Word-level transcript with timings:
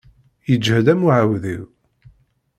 Yeǧhed 0.49 0.87
am 0.93 1.01
uɛewdiw. 1.07 1.63